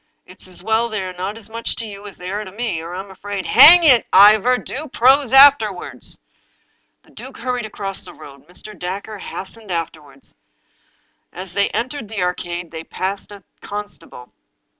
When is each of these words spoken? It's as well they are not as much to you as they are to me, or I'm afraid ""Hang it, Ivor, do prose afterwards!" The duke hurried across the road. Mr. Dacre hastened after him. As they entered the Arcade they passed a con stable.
It's 0.25 0.47
as 0.47 0.63
well 0.63 0.89
they 0.89 1.03
are 1.03 1.13
not 1.13 1.37
as 1.37 1.47
much 1.47 1.75
to 1.75 1.85
you 1.85 2.07
as 2.07 2.17
they 2.17 2.31
are 2.31 2.43
to 2.43 2.51
me, 2.51 2.81
or 2.81 2.95
I'm 2.95 3.11
afraid 3.11 3.45
""Hang 3.49 3.83
it, 3.83 4.07
Ivor, 4.11 4.57
do 4.57 4.87
prose 4.87 5.31
afterwards!" 5.31 6.17
The 7.03 7.11
duke 7.11 7.37
hurried 7.37 7.67
across 7.67 8.03
the 8.05 8.13
road. 8.15 8.47
Mr. 8.47 8.73
Dacre 8.75 9.19
hastened 9.19 9.69
after 9.69 10.11
him. 10.11 10.21
As 11.31 11.53
they 11.53 11.69
entered 11.69 12.07
the 12.07 12.23
Arcade 12.23 12.71
they 12.71 12.83
passed 12.83 13.31
a 13.31 13.43
con 13.61 13.87
stable. 13.87 14.31